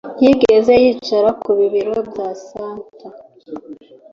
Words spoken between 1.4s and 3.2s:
ku bibero bya santa